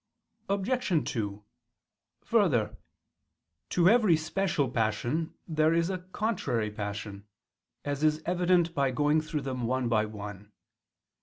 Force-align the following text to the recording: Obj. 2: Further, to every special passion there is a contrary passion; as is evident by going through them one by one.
Obj. 0.49 1.03
2: 1.13 1.43
Further, 2.25 2.75
to 3.69 3.87
every 3.87 4.17
special 4.17 4.67
passion 4.71 5.35
there 5.47 5.75
is 5.75 5.91
a 5.91 5.99
contrary 5.99 6.71
passion; 6.71 7.27
as 7.85 8.03
is 8.03 8.23
evident 8.25 8.73
by 8.73 8.89
going 8.89 9.21
through 9.21 9.41
them 9.41 9.67
one 9.67 9.89
by 9.89 10.05
one. 10.07 10.53